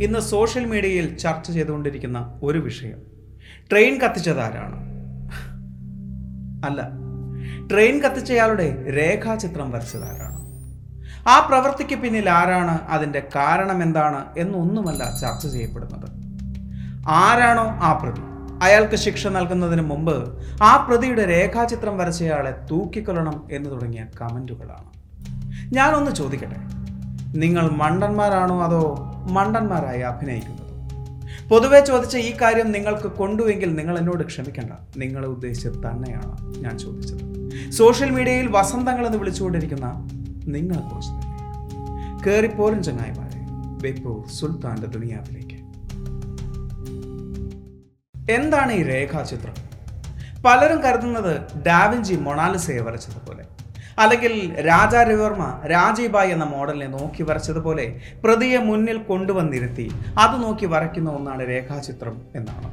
[0.00, 2.98] ഇന്ന് സോഷ്യൽ മീഡിയയിൽ ചർച്ച ചെയ്തുകൊണ്ടിരിക്കുന്ന ഒരു വിഷയം.
[3.70, 4.76] ട്രെയിൻ കത്തിച്ചത് ആരാണ്?
[6.66, 6.88] അല്ല
[7.70, 10.38] ട്രെയിൻ കത്തിച്ചയാളുടെ രേഖാചിത്രം വരച്ചതാരാണ്
[11.28, 12.88] ആ പ്രവൃത്തിക്ക് പിന്നിൽ ആരാണ്?
[12.88, 14.24] അതിന്റെ കാരണം എന്താണ്?
[14.38, 16.10] എന്നൊന്നുമല്ല ചർച്ച ചെയ്യപ്പെടുന്നത്.
[17.08, 18.20] ആരാണോ ആ പ്രതി?
[18.62, 24.90] അയാൾക്ക് ശിക്ഷ നൽകുന്നതിന് മുമ്പ് ആ പ്രതിയുടെ രേഖാചിത്രം വരച്ചയാളെ തൂക്കിക്കൊല്ലണം എന്ന് തുടങ്ങിയ കമന്റുകളാണ്
[25.74, 26.56] ഞാനൊന്ന് ചോദിക്കട്ടെ
[27.38, 30.68] നിങ്ങൾ മണ്ടന്മാരാണോ അതോ മണ്ടന്മാരായി അഭിനയിക്കുന്നത്.
[31.48, 34.72] പൊതുവെ ചോദിച്ച ഈ കാര്യം നിങ്ങൾക്ക് കൊണ്ടുവെങ്കിൽ നിങ്ങൾ എന്നോട് ക്ഷമിക്കണ്ട.
[34.96, 37.38] നിങ്ങളെ ഉദ്ദേശിച്ച് തന്നെയാണ് ഞാൻ ചോദിച്ചത്.
[37.70, 40.08] സോഷ്യൽ മീഡിയയിൽ വസന്തങ്ങൾ എന്ന് വിളിച്ചുകൊണ്ടിരിക്കുന്ന
[40.46, 41.28] നിങ്ങളെ കുറിച്ച് തന്നെ.
[42.26, 43.38] കയറിപ്പോരും ചങ്ങായിമാരെ.
[43.86, 45.48] വെപ്പു സുൽത്താന്റെ ദുനിയാവിലേക്ക്.
[48.32, 49.54] എന്താണ് ഈ രേഖാചിത്രം?
[50.42, 53.44] പലരും കരുതുന്നത് ഡാവിഞ്ചി മൊണാലിസയെ വരച്ചതുപോലെ.
[54.00, 54.34] അല്ലെങ്കിൽ
[54.70, 57.86] രാജാ രവിവർമ്മ രാജീബായി എന്ന മോഡലിനെ നോക്കി വരച്ചതുപോലെ
[58.24, 59.86] പ്രതിയെ മുന്നിൽ കൊണ്ടുവന്നിരുത്തി
[60.24, 62.70] അത് നോക്കി വരയ്ക്കുന്ന ഒന്നാണ് രേഖാചിത്രം എന്നാണ്.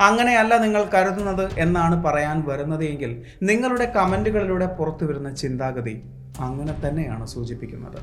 [0.00, 3.10] അങ്ങനെയല്ല നിങ്ങൾ കരുതുന്നത് എന്നാണ് പറയാൻ വരുന്നത് എങ്കിൽ
[3.42, 5.94] നിങ്ങളുടെ കമന്റുകളിലൂടെ പുറത്തു വരുന്ന ചിന്താഗതി
[6.40, 7.98] അങ്ങനെ തന്നെയാണ് സൂചിപ്പിക്കുന്നത്.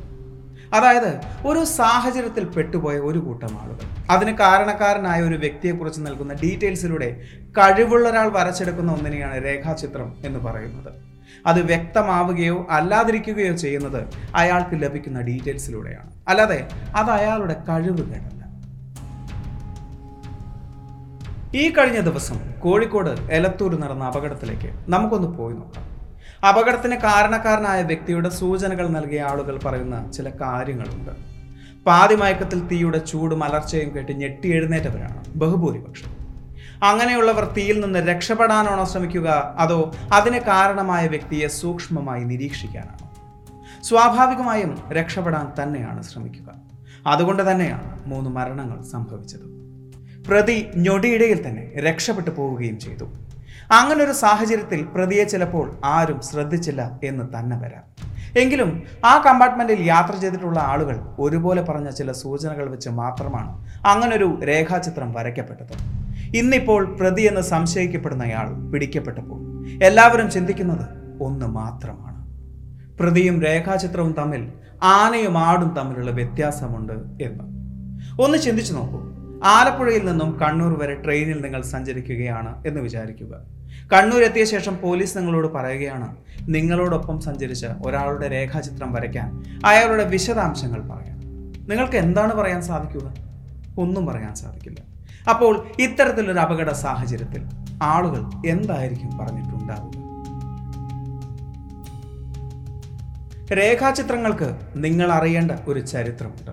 [0.78, 1.12] അതായത്
[1.48, 3.86] ഒരു സാഹചര്യത്തിൽ പെട്ടുപോയ ഒരു കൂട്ടം ആളുകൾ.
[4.10, 7.10] അതിന് കാരണക്കാരനായ ഒരു വ്യക്തിയെക്കുറിച്ച് നൽകുന്ന ഡീറ്റെയിൽസിലൂടെ
[7.58, 11.11] കഴിവുള്ള ഒരാൾ വരച്ചെടുക്കുന്ന ഒന്നിനെയാണ് രേഖാചിത്രം എന്ന് പറയുന്നത്.
[11.46, 16.12] അത് വ്യക്തമാവുകയോ അല്ലാതിരിക്കുകയോ ചെയ്യുന്നത് അയാൾക്ക് ലഭിക്കുന്ന ഡീറ്റെയിൽസിലൂടെയാണ്.
[16.28, 18.32] അല്ലാതെ അത് അയാളുടെ കഴിവ്
[21.56, 25.92] ഈ കഴിഞ്ഞ ദിവസം കോഴിക്കോട് എലത്തൂർ നടന്ന അപകടത്തിലേക്ക് നമുക്കൊന്ന് പോയി നോക്കാം.
[26.48, 31.12] അപകടത്തിന് കാരണക്കാരനായ വ്യക്തിയുടെ സൂചനകൾ നൽകിയ ആളുകൾ പറയുന്ന ചില കാര്യങ്ങളുണ്ട്.
[31.86, 36.21] പാതിമയക്കത്തിൽ തീയുടെ ചൂടും അലർച്ചയും കേട്ട് ഞെട്ടി എഴുന്നേറ്റവരാണ് ബഹുഭൂരിപക്ഷം.
[36.84, 39.56] അങ്ങനെയുള്ളവർ തീയിൽ നിന്ന് രക്ഷപ്പെടാനാണോ ശ്രമിക്കുക?
[39.58, 43.12] അതോ അതിന് കാരണമായ വ്യക്തിയെ സൂക്ഷ്മമായി നിരീക്ഷിക്കാനാണോ?
[43.84, 46.54] സ്വാഭാവികമായും രക്ഷപ്പെടാൻ തന്നെയാണ് ശ്രമിക്കുക.
[47.08, 49.40] അതുകൊണ്ട് തന്നെയാണ് മൂന്ന് മരണങ്ങൾ സംഭവിച്ചത്.
[50.28, 53.06] പ്രതി ഞൊടിയിടയിൽ തന്നെ രക്ഷപ്പെട്ടു പോവുകയും ചെയ്തു.
[53.72, 58.12] അങ്ങനൊരു സാഹചര്യത്തിൽ പ്രതിയെ ചിലപ്പോൾ ആരും ശ്രദ്ധിച്ചില്ല എന്ന് തന്നെ വരാം.
[58.40, 66.01] എങ്കിലും ആ കമ്പാർട്ട്മെന്റിൽ യാത്ര ചെയ്തിട്ടുള്ള ആളുകൾ ഒരുപോലെ പറഞ്ഞ ചില സൂചനകൾ വെച്ച് മാത്രമാണ് അങ്ങനൊരു രേഖാചിത്രം വരയ്ക്കപ്പെട്ടത്.
[66.36, 70.88] ഇന്നിപ്പോൾ പ്രതി എന്ന് സംശയിക്കപ്പെടുന്നയാൾ പിടിക്കപ്പെട്ടപ്പോൾ എല്ലാവരും ചിന്തിക്കുന്നത്
[71.22, 72.12] ഒന്ന് മാത്രമാണ്.
[73.00, 74.52] പ്രതിയും രേഖാചിത്രവും തമ്മിൽ
[74.84, 77.44] ആനയും ആടും തമ്മിലുള്ള വ്യത്യാസമുണ്ട് എന്ന്.
[78.22, 79.12] ഒന്ന് ചിന്തിച്ചു നോക്കൂ.
[79.44, 83.38] ആലപ്പുഴയിൽ നിന്നും കണ്ണൂർ വരെ ട്രെയിനിൽ നിങ്ങൾ സഞ്ചരിക്കുകയാണ് എന്ന് വിചാരിക്കുക.
[83.94, 91.20] കണ്ണൂർ എത്തിയ ശേഷം പോലീസ് നിങ്ങളോട് പറയുകയാണ് നിങ്ങളോടൊപ്പം സഞ്ചരിച്ച ഒരാളുടെ രേഖാചിത്രം വരയ്ക്കാൻ അയാളുടെ വിശദാംശങ്ങൾ പറയാം.
[91.70, 93.14] നിങ്ങൾക്ക് എന്താണ് പറയാൻ സാധിക്കുക?
[93.78, 94.91] ഒന്നും പറയാൻ സാധിക്കില്ല.
[95.30, 97.44] അപ്പോൾ ഇത്തരത്തിലൊരു അപകട സാഹചര്യത്തിൽ
[97.82, 100.02] ആളുകൾ എന്തായിരിക്കും പറഞ്ഞിട്ടുണ്ടാവുക?
[103.54, 106.52] രേഖാചിത്രങ്ങൾക്ക് നിങ്ങൾ അറിയേണ്ട ഒരു ചരിത്രമുണ്ട്.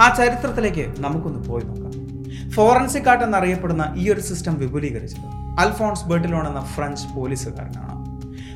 [0.00, 2.08] ആ ചരിത്രത്തിലേക്ക് നമുക്കൊന്ന് പോയി നോക്കാം.
[2.50, 7.98] ഫോറൻസിക് ആർട്ട് എന്നറിയപ്പെടുന്ന ഈ ഒരു സിസ്റ്റം വിപുലീകരിച്ചത് അൽഫോൺസ് ബെർട്ടിലോൺ എന്ന ഫ്രഞ്ച് പോലീസുകാരനാണ്.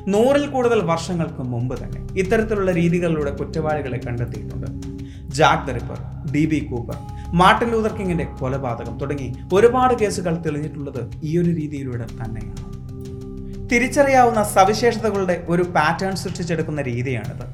[0.07, 4.67] നൂറിൽ കൂടുതൽ വർഷങ്ങൾക്ക് മുമ്പ് തന്നെ ഇത്തരത്തിലുള്ള രീതികളിലൂടെ കുറ്റവാളികളെ കണ്ടെത്തിയിട്ടുണ്ട്.
[5.31, 5.97] Jack the Ripper
[6.33, 6.97] D B Cooper
[7.33, 10.99] Martin Luther കിങ്ങിന്റെ കൊലപാതകം തുടങ്ങി ഒരുപാട് കേസുകൾ തെളിഞ്ഞിട്ടുള്ളത്
[11.39, 12.73] ഒരു രീതിയിലൂടെ തന്നെയാണ്.
[13.67, 17.45] തിരിച്ചറിയാവുന്ന സവിശേഷതകളുടെ ഒരു പാറ്റേൺ സൃഷ്ടിച്ചെടുക്കുന്ന രീതിയാണിത്.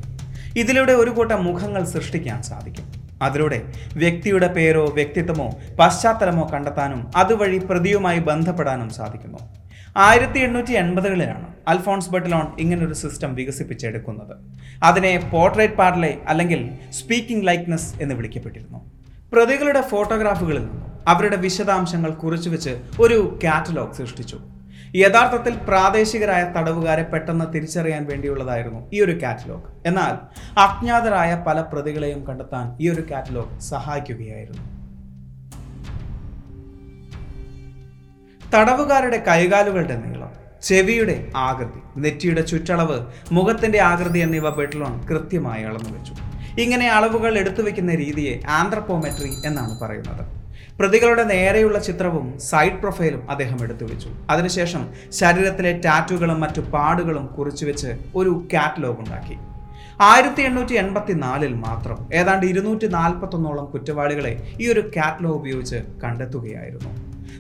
[0.60, 2.86] ഇതിലൂടെ ഒരു കൂട്ടം മുഖങ്ങൾ സൃഷ്ടിക്കാൻ സാധിക്കും.
[3.22, 3.62] അതിലൂടെ
[3.96, 5.50] വ്യക്തിയുടെ പേരോ വ്യക്തിത്വമോ
[5.80, 9.40] പശ്ചാത്തലമോ കണ്ടെത്താനും അതുവഴി പ്രതിയുമായി ബന്ധപ്പെടാനും സാധിക്കുന്നു.
[9.98, 14.38] ആയിരത്തി എണ്ണൂറ്റി എൺപതുകളിലാണ് അൽഫോൺസ് ബട്ടലോൺ ഇങ്ങനൊരു സിസ്റ്റം വികസിപ്പിച്ചെടുക്കുന്നത്.
[14.84, 18.99] അതിനെ പോർട്രേറ്റ് പാർലെ അല്ലെങ്കിൽ സ്പീക്കിംഗ് ലൈക്ക്നെസ് എന്ന് വിളിക്കപ്പെട്ടിരുന്നു.
[19.34, 24.40] പ്രതികളുടെ ഫോട്ടോഗ്രാഫുകളിൽ നിന്നും അവരുടെ വിശദാംശങ്ങൾ കുറിച്ചു വെച്ച് ഒരു കാറ്റലോഗ് സൃഷ്ടിച്ചു.
[24.96, 29.64] യഥാർത്ഥത്തിൽ പ്രാദേശികരായ തടവുകാരെ പെട്ടെന്ന് തിരിച്ചറിയാൻ വേണ്ടിയുള്ളതായിരുന്നു ഈ ഒരു കാറ്റലോഗ്.
[29.86, 30.14] എന്നാൽ
[30.60, 34.66] അജ്ഞാതരായ പല പ്രതികളെയും കണ്ടെത്താൻ ഈ ഒരു കാറ്റലോഗ് സഹായിക്കുകയായിരുന്നു.
[38.54, 46.90] തടവുകാരുടെ കൈകാലുകളുടെ നീളം ചെവിയുടെ ആകൃതി നെറ്റിയുടെ ചുറ്റളവ് മുഖത്തിന്റെ ആകൃതി എന്നിവ ബെട്ലോൺ കൃത്യമായി അളന്നു വെച്ചു ഇങ്ങനെ
[46.90, 50.40] അളവുകൾ എടുത്തു വെക്കുന്ന രീതിയെ ആന്ത്രപ്പോമെട്രി എന്നാണ് പറയുന്നത്.
[50.80, 54.10] പ്രതികളുടെ നേരെയുള്ള ചിത്രവും സൈഡ് പ്രൊഫൈലും അദ്ദേഹം എടുത്തു വെച്ചു.
[54.30, 59.38] അതിനുശേഷം ശരീരത്തിലെ ടാറ്റുകളും മറ്റു പാടുകളും കുറിച്ചു വെച്ച് ഒരു കാറ്റലോഗ് ഉണ്ടാക്കി.
[60.02, 66.90] ആയിരത്തി എണ്ണൂറ്റി എൺപത്തി നാലിൽ മാത്രം ഏതാണ്ട് ഇരുന്നൂറ്റി നാൽപ്പത്തൊന്നോളം കുറ്റവാളികളെ ഈ ഒരു കാറ്റലോഗ് ഉപയോഗിച്ച് കണ്ടെത്തുകയായിരുന്നു.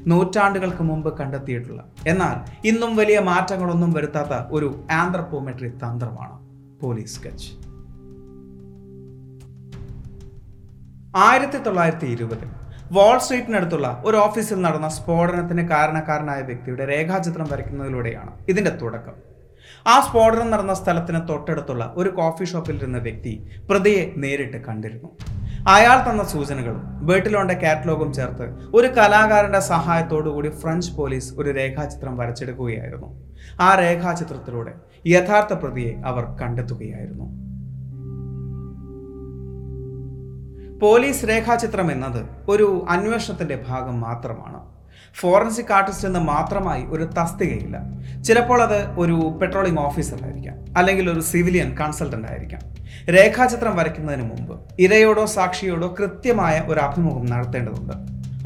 [0.07, 1.83] നൂറ്റാണ്ടുകൾക്ക് മുമ്പ് കണ്ടെത്തിയിട്ടുള്ള.
[2.07, 6.37] എന്നാൽ ഇന്നും വലിയ മാറ്റങ്ങളൊന്നും വരുത്താത്ത ഒരു ആന്ത്രപ്പോമെട്രി തന്ത്രമാണ്
[6.81, 7.68] പോലീസ് സ്കെച്ച്.
[11.15, 12.49] ആയിരത്തി തൊള്ളായിരത്തി ഇരുപതിൽ
[12.91, 19.15] വാൾ സ്ട്രീറ്റിനടുത്തുള്ള ഒരു ഓഫീസിൽ നടന്ന സ്ഫോടനത്തിന് കാരണക്കാരനായ വ്യക്തിയുടെ രേഖാചിത്രം വരയ്ക്കുന്നതിലൂടെയാണ് ഇതിന്റെ തുടക്കം.
[19.87, 23.33] ആ സ്ഫോടനം നടന്ന സ്ഥലത്തിന് തൊട്ടടുത്തുള്ള ഒരു കോഫി ഷോപ്പിൽ ഇരുന്ന വ്യക്തി
[23.69, 25.09] പ്രതിയെ നേരിട്ട് കണ്ടിരുന്നു.
[25.67, 33.09] അയാൾ തന്ന സൂചനകളും വീട്ടിലോണ്ട കാറ്റലോഗും ചേർത്ത് ഒരു കലാകാരന്റെ സഹായത്തോടുകൂടി ഫ്രഞ്ച് പോലീസ് ഒരു രേഖാചിത്രം വരച്ചെടുക്കുകയായിരുന്നു.
[33.59, 34.73] ആ രേഖാചിത്രത്തിലൂടെ
[35.07, 37.48] യഥാർത്ഥ പ്രതിയെ അവർ കണ്ടെത്തുകയായിരുന്നു.
[40.81, 44.59] പോലീസ് രേഖാചിത്രം എന്നത് ഒരു അന്വേഷണത്തിന്റെ ഭാഗം മാത്രമാണ്.
[45.15, 47.77] ഫോറൻസിക് ആർട്ടിസ്റ്റ് എന്ന് മാത്രമായി ഒരു തസ്തികയില്ല.
[48.21, 52.61] ചിലപ്പോൾ അത് ഒരു പെട്രോളിംഗ് ഓഫീസറായിരിക്കാം അല്ലെങ്കിൽ ഒരു സിവിലിയൻ കൺസൾട്ടന്റ് ആയിരിക്കാം.
[53.15, 57.93] രേഖാചിത്രം വരയ്ക്കുന്നതിന് മുമ്പ് ഇരയോടോ സാക്ഷിയോടോ കൃത്യമായ ഒരു അഭിമുഖം നടത്തേണ്ടതുണ്ട്.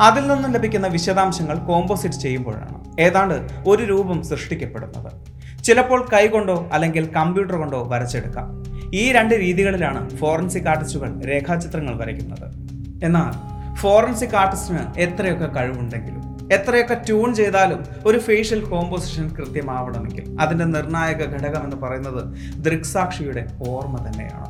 [0.02, 5.12] അതിൽ നിന്നും ലഭിക്കുന്ന വിശദാംശങ്ങൾ കോമ്പോസിറ്റ് ചെയ്യുമ്പോഴാണ് ഏതാണ്ട് ഒരു രൂപം സൃഷ്ടിക്കപ്പെടുന്നത്.
[5.64, 8.63] ചിലപ്പോൾ കൈകൊണ്ടോ അല്ലെങ്കിൽ കമ്പ്യൂട്ടർ കൊണ്ടോ വരച്ചെടുക്കാം.
[9.00, 12.48] ഈ രണ്ട് രീതികളിലാണ് ഫോറൻസിക് ആർട്ടിസ്റ്റുകൾ രേഖാചിത്രങ്ങൾ വരയ്ക്കുന്നത്.
[13.04, 13.32] എന്നാൽ
[13.82, 16.20] ഫോറൻസിക് ആർട്ടിസ്റ്റിന് എത്രയൊക്കെ കഴിവുണ്ടെങ്കിലും
[16.56, 22.22] എത്രയൊക്കെ ട്യൂൺ ചെയ്താലും ഒരു ഫേഷ്യൽ കോമ്പോസിഷൻ കൃത്യമാവണമെങ്കിൽ അതിന്റെ നിർണായക ഘടകം എന്ന് പറയുന്നത്
[22.66, 24.50] ദൃക്സാക്ഷിയുടെ ഓർമ്മ തന്നെയാണ്.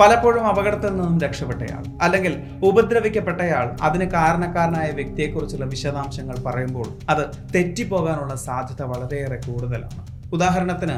[0.00, 9.40] പലപ്പോഴും അപകടത്തിൽ നിന്നും രക്ഷപ്പെട്ടയാൾ അല്ലെങ്കിൽ ഉപദ്രവിക്കപ്പെട്ടയാൾ അതിന് കാരണക്കാരനായ വ്യക്തിയെക്കുറിച്ചുള്ള വിശദാംശങ്ങൾ പറയുമ്പോൾ അത് തെറ്റിപ്പോകാനുള്ള സാധ്യത വളരെയേറെ
[9.48, 10.19] കൂടുതലാണ്.
[10.32, 10.96] ഉദാഹരണത്തിന്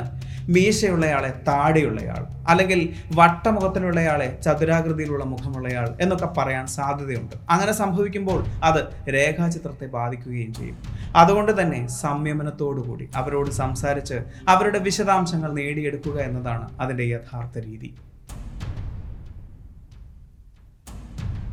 [0.52, 2.80] മീശയുള്ളയാളെ താടിയുള്ളയാൾ അല്ലെങ്കിൽ
[3.14, 7.36] വട്ടമുഖത്തിലുള്ളയാളെ ചതുരാകൃതിയിലുള്ള മുഖമുള്ളയാൾ എന്നൊക്കെ പറയാൻ സാധ്യതയുണ്ട്.
[7.50, 10.78] അങ്ങനെ സംഭവിക്കുമ്പോൾ അത് രേഖാചിത്രത്തെ ബാധിക്കുകയും ചെയ്യും.
[11.16, 14.14] അതുകൊണ്ട് തന്നെ സംയമനത്തോടുകൂടി അവരോട് സംസാരിച്ച്
[14.48, 17.94] അവരുടെ വിശദാംശങ്ങൾ നേടിയെടുക്കുക എന്നതാണ് അതിന്റെ യഥാർത്ഥ രീതി.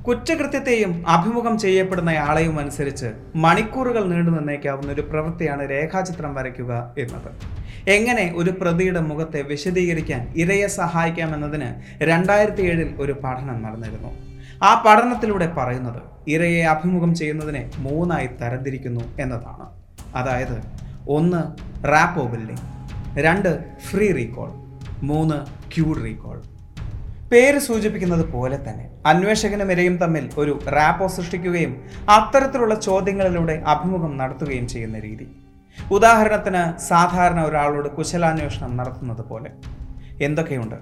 [0.08, 7.59] കുറ്റകൃത്യത്തെയും അഭിമുഖം ചെയ്യപ്പെടുന്നയാളെയും അനുസരിച്ച് മണിക്കൂറുകൾ നീണ്ടു നിന്നേക്കാവുന്ന ഒരു പ്രവൃത്തിയാണ് രേഖാചിത്രം വരയ്ക്കുക എന്നത്.
[7.88, 11.70] എങ്ങനെ ഒരു പ്രതിയുടെ മുഖത്തെ വിശദീകരിക്കാൻ ഇരയെ സഹായിക്കാമെന്നതിന്
[12.04, 14.12] രണ്ടായിരത്തി ഏഴിൽ ഒരു പഠനം നടന്നിരുന്നു.
[14.64, 19.68] ആ പഠനത്തിലൂടെ പറയുന്നത് ഇരയെ അഭിമുഖം ചെയ്യുന്നതിനെ മൂന്നായി തരംതിരിക്കുന്നു എന്നതാണ്.
[20.16, 20.62] അതായത്
[21.08, 21.42] ഒന്ന്
[21.88, 22.66] റാപ്പോ ബിൽഡിംഗ്
[23.26, 23.52] രണ്ട്
[23.90, 24.50] ഫ്രീ റീകോൾ
[25.04, 25.38] മൂന്ന്
[25.74, 26.42] ക്യൂഡ് റീകോൾ
[27.32, 31.74] പേര് സൂചിപ്പിക്കുന്നത് പോലെ തന്നെ അന്വേഷകനും ഇരയും തമ്മിൽ ഒരു റാപ്പോ സൃഷ്ടിക്കുകയും
[32.10, 35.28] അത്തരത്തിലുള്ള ചോദ്യങ്ങളിലൂടെ അഭിമുഖം നടത്തുകയും ചെയ്യുന്ന രീതി.
[35.92, 39.52] ഉദാഹരണത്തിന് സാധാരണ ഒരാളോട് കുശലാന്വേഷണം നടത്തുന്നത് പോലെ.
[40.22, 40.76] എന്തൊക്കെയുണ്ട്?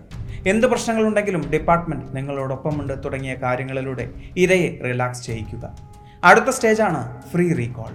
[0.48, 5.76] എന്ത് പ്രശ്നങ്ങളുണ്ടെങ്കിലും ഡിപ്പാർട്ട്മെന്റ് നിങ്ങളോടൊപ്പമുണ്ട് തുടങ്ങിയ കാര്യങ്ങളിലൂടെ ഇരയെ റിലാക്സ് ചെയ്യിക്കുക.
[6.24, 7.94] അടുത്ത സ്റ്റേജാണ് ഫ്രീ റീകോൾ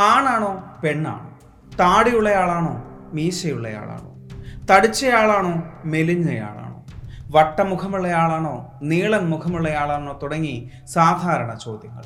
[0.00, 1.38] ആണാണോ പെണ്ണാണോ?
[1.76, 4.14] താടിയുള്ളയാളാണോ മീശയുള്ളയാളാണോ?
[4.66, 6.84] തടിച്ചയാളാണോ മെലിഞ്ഞയാളാണോ?
[7.30, 12.02] വട്ടമുഖമുള്ളയാളാണോ നീളൻ മുഖമുള്ളയാളാണോ തുടങ്ങി സാധാരണ ചോദ്യങ്ങൾ.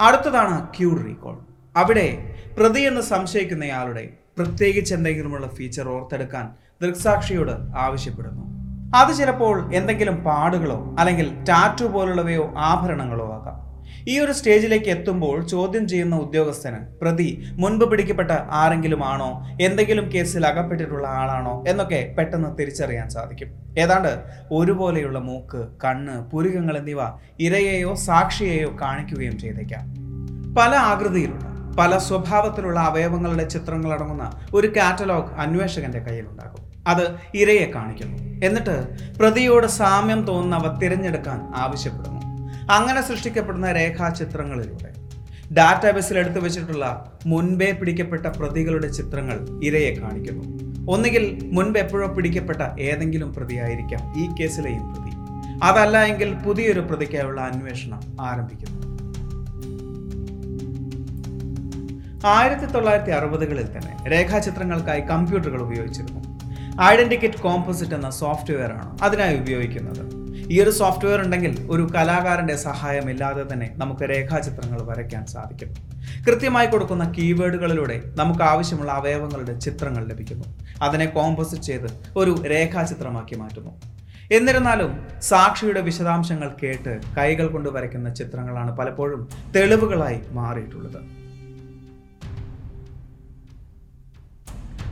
[0.00, 1.45] അടുത്തതാണ് ക്യൂർ റീകോൾ
[1.76, 6.50] അവിടെ പ്രതി എന്ന് സംശയിക്കുന്നയാളുടെ പ്രത്യേകിച്ച് എന്തെങ്കിലുമുള്ള ഫീച്ചർ ഓർത്തെടുക്കാൻ
[6.82, 8.56] ദൃക്സാക്ഷിയോട് ആവശ്യപ്പെടുന്നു.
[8.96, 13.66] അത് ചിലപ്പോൾ എന്തെങ്കിലും പാടുകളോ അല്ലെങ്കിൽ ടാറ്റു പോലുള്ളവയോ ആഭരണങ്ങളോ ആകാം.
[14.08, 21.08] ഈ ഒരു സ്റ്റേജിലേക്ക് എത്തുമ്പോൾ ചോദ്യം ചെയ്യുന്ന ഉദ്യോഗസ്ഥന് പ്രതി മുൻപ് പിടിക്കപ്പെട്ട ആരെങ്കിലും ആണോ എന്തെങ്കിലും കേസിൽ അകപ്പെട്ടിട്ടുള്ള
[21.08, 23.48] ആളാണോ എന്നൊക്കെ പെട്ടെന്ന് തിരിച്ചറിയാൻ സാധിക്കും.
[23.78, 26.98] ഏതാണ്ട് ഒരുപോലെയുള്ള മൂക്ക് കണ്ണ് പുരുകങ്ങൾ എന്നിവ
[27.40, 29.94] ഇരയെയോ സാക്ഷിയെയോ കാണിക്കുകയും ചെയ്തേക്കാം.
[30.54, 36.66] പല ആകൃതിയിലുള്ള പല സ്വഭാവത്തിലുള്ള അവയവങ്ങളുടെ ചിത്രങ്ങൾ അടങ്ങുന്ന ഒരു കാറ്റലോഗ് അന്വേഷകന്റെ കയ്യിലുണ്ടാകും.
[36.86, 38.46] അത് ഇരയെ കാണിക്കുന്നു.
[38.46, 42.20] എന്നിട്ട് പ്രതിയോട് സാമ്യം തോന്നുന്നവ തിരഞ്ഞെടുക്കാൻ ആവശ്യപ്പെടുന്നു.
[42.72, 44.94] അങ്ങനെ സൃഷ്ടിക്കപ്പെടുന്ന രേഖാചിത്രങ്ങളിലൂടെ.
[45.54, 50.66] ഡാറ്റാബേസിൽ എടുത്തു വെച്ചിട്ടുള്ള മുൻപേ പിടിക്കപ്പെട്ട പ്രതികളുടെ ചിത്രങ്ങൾ ഇരയെ കാണിക്കുന്നു.
[50.92, 55.10] ഒന്നുകിൽ മുൻപ് എപ്പോഴോ പിടിക്കപ്പെട്ട ഏതെങ്കിലും പ്രതിയായിരിക്കാം ഈ കേസിലെയും പ്രതി.
[55.62, 58.95] അതല്ല എങ്കിൽ പുതിയൊരു പ്രതിക്കായുള്ള അന്വേഷണം ആരംഭിക്കുന്നു.
[62.34, 66.20] ആയിരത്തി തൊള്ളായിരത്തി അറുപതുകളിൽ തന്നെ രേഖാചിത്രങ്ങൾക്കായി കമ്പ്യൂട്ടറുകൾ ഉപയോഗിച്ചിരുന്നു.
[66.82, 70.02] ഐഡന്റിക്കറ്റ് കോമ്പോസിറ്റ് എന്ന സോഫ്റ്റ്വെയർ ആണ് അതിനായി ഉപയോഗിക്കുന്നത്.
[70.52, 75.70] ഈ ഒരു സോഫ്റ്റ്വെയർ ഉണ്ടെങ്കിൽ ഒരു കലാകാരന്റെ സഹായമില്ലാതെ തന്നെ നമുക്ക് രേഖാചിത്രങ്ങൾ വരയ്ക്കാൻ സാധിക്കും.
[76.26, 80.44] കൃത്യമായി കൊടുക്കുന്ന കീവേഡുകളിലൂടെ നമുക്ക് ആവശ്യമുള്ള അവയവങ്ങളുടെ ചിത്രങ്ങൾ ലഭിക്കുന്നു.
[80.82, 83.74] അതിനെ കോമ്പോസിറ്റ് ചെയ്ത് ഒരു രേഖാചിത്രമാക്കി മാറ്റുന്നു.
[84.32, 91.25] എന്നിരുന്നാലും സാക്ഷിയുടെ വിശദാംശങ്ങൾ കേട്ട് കൈകൾ കൊണ്ട് വരയ്ക്കുന്ന ചിത്രങ്ങളാണ് പലപ്പോഴും തെളിവുകളായി മാറിയിട്ടുള്ളത്.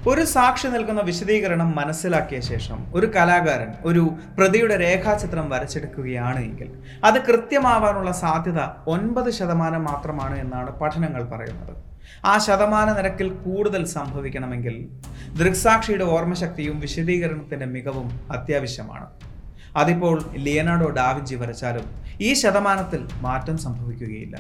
[0.09, 6.69] ഒരു സാക്ഷി നൽകുന്ന വിശദീകരണം മനസ്സിലാക്കിയ ശേഷം ഒരു കലാകാരൻ ഒരു പ്രതിയുടെ രേഖാചിത്രം വരച്ചെടുക്കുകയാണ് എങ്കിൽ
[7.05, 11.77] അത് കൃത്യമാവാനുള്ള സാധ്യത ഒൻപത് ശതമാനം മാത്രമാണ് എന്നാണ് പഠനങ്ങൾ പറയുന്നത്.
[12.25, 14.89] ആ ശതമാന നിരക്കിൽ കൂടുതൽ സംഭവിക്കണമെങ്കിൽ
[15.39, 19.07] ദൃക്സാക്ഷിയുടെ ഓർമ്മശക്തിയും വിശദീകരണത്തിന്റെ മികവും അത്യാവശ്യമാണ്.
[19.77, 21.87] അതിപ്പോൾ ലിയനാർഡോ ഡാവിഞ്ചി വരച്ചാലും
[22.21, 24.37] ഈ ശതമാനത്തിൽ മാറ്റം സംഭവിക്കുകയില്ല.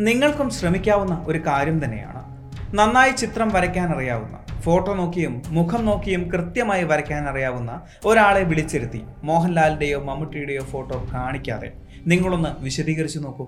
[0.00, 2.35] നിങ്ങൾക്കും ശ്രമിക്കാവുന്ന ഒരു കാര്യം തന്നെയാണ്.
[2.74, 10.62] നന്നായി ചിത്രം വരയ്ക്കാൻ അറിയാവുന്ന ഫോട്ടോ നോക്കിയും മുഖം നോക്കിയും കൃത്യമായി വരയ്ക്കാൻ അറിയാവുന്ന ഒരാളെ വിളിച്ചിരുത്തി മോഹൻലാലിന്റെയോ മമ്മൂട്ടിയുടെയോ
[10.62, 11.72] ഫോട്ടോ കാണിക്കാതെ.
[12.06, 13.46] നിങ്ങളൊന്ന് വിശദീകരിച്ചു നോക്കൂ.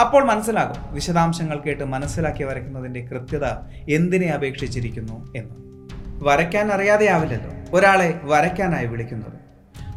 [0.00, 3.44] അപ്പോൾ മനസ്സിലാകും വിശദാംശങ്ങൾ കേട്ട് മനസ്സിലാക്കി വരയ്ക്കുന്നതിന്റെ കൃത്യത
[3.90, 5.54] എന്തിനെ അപേക്ഷിച്ചിരിക്കുന്നു എന്ന്.
[6.22, 9.40] വരയ്ക്കാൻ അറിയാതെയാവില്ലല്ലോ ഒരാളെ വരയ്ക്കാനായി വിളിക്കുന്നത്.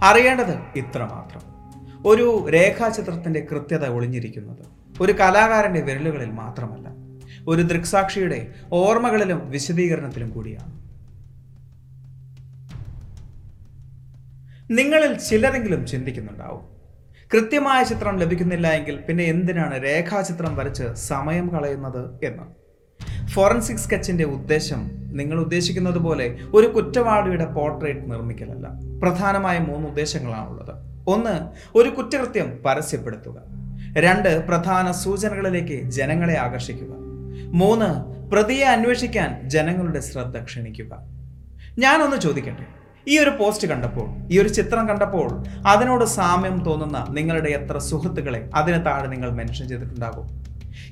[0.03, 1.41] അറിയേണ്ടത് ഇത്രമാത്രം
[2.05, 4.65] ഒരു രേഖാചിത്രത്തിന്റെ കൃത്യത ഒളിഞ്ഞിരിക്കുന്നത്
[5.01, 7.02] ഒരു കലാകാരന്റെ വിരലുകളിൽ മാത്രമല്ല.
[7.47, 10.83] ഒരു ദൃക്സാക്ഷിയുടെ ഓർമ്മകളിലും വിശദീകരണത്തിലും കൂടിയാണ്.
[14.71, 16.73] നിങ്ങളിൽ ചിലരെങ്കിലും ചിന്തിക്കുന്നുണ്ടാവും.
[17.33, 22.63] കൃത്യമായ ചിത്രം ലഭിക്കുന്നില്ല എങ്കിൽ പിന്നെ എന്തിനാണ് രേഖാചിത്രം വരച്ച് സമയം കളയുന്നത് എന്ന്?
[23.27, 28.69] ഫോറൻസിക് സ്കെച്ചിന്റെ ഉദ്ദേശം നിങ്ങൾ ഉദ്ദേശിക്കുന്നത് പോലെ ഒരു കുറ്റവാളിയുടെ പോർട്രേറ്റ് നിർമ്മിക്കലല്ല.
[29.03, 30.75] പ്രധാനമായ മൂന്ന് ഉദ്ദേശങ്ങളാണുള്ളത്.
[31.07, 33.41] ഒന്ന് ഒരു കുറ്റകൃത്യം പരസ്യപ്പെടുത്തുക.
[33.97, 37.02] രണ്ട് പ്രധാന സൂചനകളിലേക്ക് ജനങ്ങളെ ആകർഷിക്കുക.
[37.33, 37.89] മൂന്ന്
[38.29, 40.99] പ്രതിയെ അന്വേഷിക്കാൻ ജനങ്ങളുടെ ശ്രദ്ധ ക്ഷണിക്കുക.
[41.79, 42.65] ഞാനൊന്ന് ചോദിക്കട്ടെ
[43.07, 48.85] ഈ ഒരു പോസ്റ്റ് കണ്ടപ്പോൾ ഈ ഒരു ചിത്രം കണ്ടപ്പോൾ അതിനോട് സാമ്യം തോന്നുന്ന നിങ്ങളുടെ എത്ര സുഹൃത്തുക്കളെ അതിന്
[48.85, 50.43] താഴെ നിങ്ങൾ മെൻഷൻ ചെയ്തിട്ടുണ്ടാകും?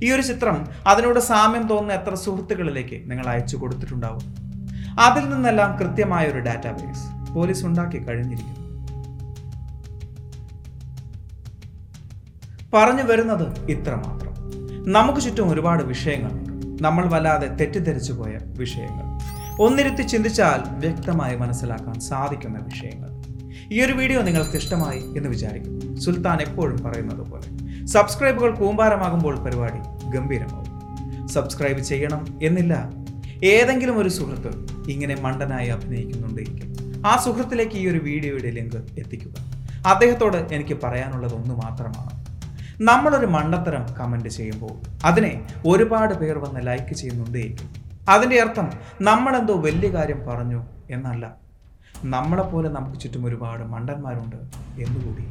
[0.03, 4.21] ഈ ഒരു ചിത്രം അതിനോട് സാമ്യം തോന്നുന്ന എത്ര സുഹൃത്തുക്കളിലേക്ക് നിങ്ങൾ അയച്ചു കൊടുത്തിട്ടുണ്ടാവും
[5.00, 8.57] അതിൽ നിന്നെല്ലാം കൃത്യമായ ഒരു ഡാറ്റാബേസ് പോലീസ് ഉണ്ടാക്കി കഴിഞ്ഞിരിക്കുന്നു.
[12.74, 14.40] പറഞ്ഞു വരുന്നത് ഇത്ര മാത്രം.
[14.88, 16.83] നമുക്ക് ചുറ്റും ഒരുപാട് വിഷയങ്ങളുണ്ട്.
[16.83, 19.19] നമ്മൾ വല്ലാതെ തെറ്റിദ്ധരിച്ചു പോയ വിഷയങ്ങൾ.
[19.61, 23.09] ഒന്നിരുത്തി ചിന്തിച്ചാൽ വ്യക്തമായി മനസ്സിലാക്കാൻ സാധിക്കുന്ന വിഷയങ്ങൾ.
[23.73, 27.85] ഈ ഒരു വീഡിയോ നിങ്ങൾക്ക് ഇഷ്ടമായി എന്ന് വിചാരിക്കും സുൽത്താൻ എപ്പോഴും പറയുന്നത് പോലെ.
[27.85, 31.27] സബ്സ്ക്രൈബുകൾ കൂമ്പാരമാകുമ്പോൾ പരിപാടി ഗംഭീരമാവും.
[31.27, 32.89] സബ്സ്ക്രൈബ് ചെയ്യണം എന്നില്ല.
[33.43, 36.71] ഏതെങ്കിലും ഒരു സുഹൃത്ത് ഇങ്ങനെ മണ്ടനായി അഭിനയിക്കുന്നുണ്ടെങ്കിൽ
[37.05, 39.33] ആ സുഹൃത്തിലേക്ക് ഈ ഒരു വീഡിയോയുടെ ലിങ്ക് എത്തിക്കുക.
[39.88, 42.20] അദ്ദേഹത്തോട് എനിക്ക് പറയാനുള്ളത് ഒന്ന് മാത്രമാണ്.
[42.88, 44.71] നമ്മളൊരു മണ്ടത്തരം കമന്റ് ചെയ്യുമ്പോൾ
[45.05, 45.31] അതിനെ
[45.65, 47.43] ഒരുപാട് പേർ വന്ന് ലൈക്ക് ചെയ്യുന്നുണ്ടേ.
[48.09, 48.67] അതിന്റെ അർത്ഥം
[49.01, 51.25] നമ്മളെന്തോ വലിയ കാര്യം പറഞ്ഞു എന്നല്ല.
[52.05, 54.39] നമ്മളെപ്പോലെ നമുക്ക് ചുറ്റും ഒരുപാട് മണ്ടന്മാരുണ്ട്
[54.81, 55.25] എന്നുകൂടി.